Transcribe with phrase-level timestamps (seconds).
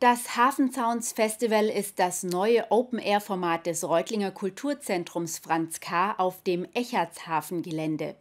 [0.00, 6.14] Das Hafen Sounds Festival ist das neue Open-Air-Format des Reutlinger Kulturzentrums Franz K.
[6.16, 8.16] auf dem Echertshafen-Gelände.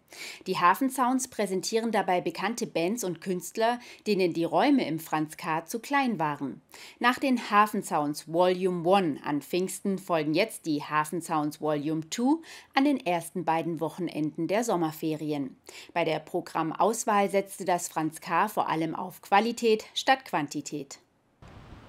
[0.46, 5.63] Die Hafen Sounds präsentieren dabei bekannte Bands und Künstler, denen die Räume im Franz K.
[5.63, 6.62] zu klein waren.
[7.00, 12.42] Nach den Hafen Sounds Volume 1 an Pfingsten folgen jetzt die Hafen Sounds Volume 2
[12.76, 15.56] an den ersten beiden Wochenenden der Sommerferien.
[15.94, 18.50] Bei der Programmauswahl setzte das Franz K.
[18.50, 21.00] vor allem auf Qualität statt Quantität.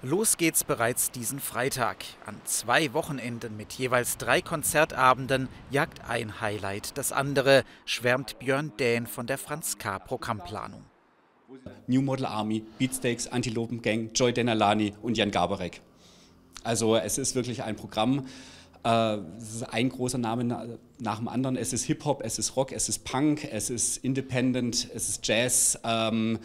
[0.03, 1.97] Los geht's bereits diesen Freitag.
[2.25, 9.05] An zwei Wochenenden mit jeweils drei Konzertabenden jagt ein Highlight das andere, schwärmt Björn Dähn
[9.05, 9.99] von der Franz K.
[9.99, 10.83] Programmplanung.
[11.85, 15.81] New Model Army, Beatsteaks, Antilopen Gang, Joy Denalani und Jan Gabarek.
[16.63, 18.25] Also es ist wirklich ein Programm,
[18.83, 21.55] äh, es ist ein großer Name nach dem anderen.
[21.57, 25.79] Es ist Hip-Hop, es ist Rock, es ist Punk, es ist Independent, es ist Jazz.
[25.83, 26.39] Ähm,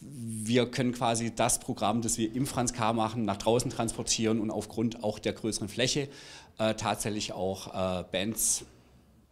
[0.00, 2.92] wir können quasi das Programm, das wir im Franz K.
[2.92, 6.08] machen, nach draußen transportieren und aufgrund auch der größeren Fläche
[6.58, 8.64] äh, tatsächlich auch äh, Bands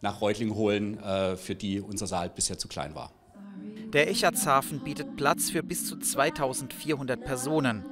[0.01, 3.11] nach Reutling holen, äh, für die unser Saal bisher zu klein war.
[3.93, 7.85] Der Echertshafen bietet Platz für bis zu 2400 Personen.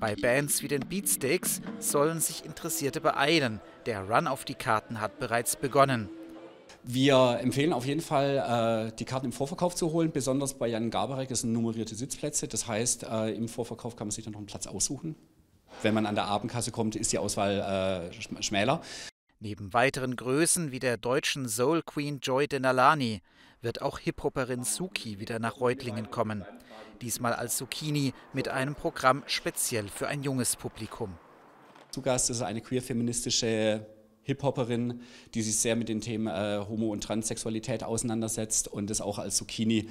[0.00, 3.60] Bei Bands wie den Beatsteaks sollen sich Interessierte beeilen.
[3.86, 6.08] Der Run auf die Karten hat bereits begonnen.
[6.86, 10.12] Wir empfehlen auf jeden Fall, äh, die Karten im Vorverkauf zu holen.
[10.12, 12.46] Besonders bei Jan Gabarek sind nummerierte Sitzplätze.
[12.46, 15.16] Das heißt, äh, im Vorverkauf kann man sich dann noch einen Platz aussuchen.
[15.80, 18.82] Wenn man an der Abendkasse kommt, ist die Auswahl äh, schmäler.
[19.40, 23.22] Neben weiteren Größen wie der deutschen Soul Queen Joy Denalani
[23.62, 26.44] wird auch Hip-Hopperin Suki wieder nach Reutlingen kommen.
[27.00, 31.14] Diesmal als Zucchini mit einem Programm speziell für ein junges Publikum.
[31.90, 33.86] Zu Gast ist eine queer-feministische
[34.24, 35.00] Hip-Hopperin,
[35.34, 39.36] die sich sehr mit den Themen äh, Homo- und Transsexualität auseinandersetzt und das auch als
[39.36, 39.88] Zucchini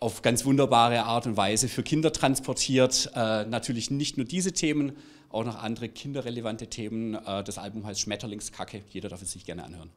[0.00, 3.10] auf ganz wunderbare Art und Weise für Kinder transportiert.
[3.14, 4.92] Äh, natürlich nicht nur diese Themen,
[5.30, 7.14] auch noch andere kinderrelevante Themen.
[7.14, 8.82] Äh, das Album heißt Schmetterlingskacke.
[8.90, 9.90] Jeder darf es sich gerne anhören.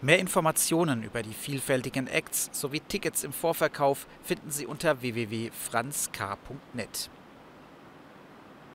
[0.00, 7.10] Mehr Informationen über die vielfältigen Acts sowie Tickets im Vorverkauf finden Sie unter www.franzk.net.